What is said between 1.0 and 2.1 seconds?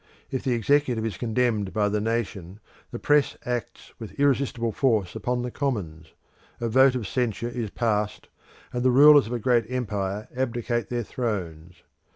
is condemned by the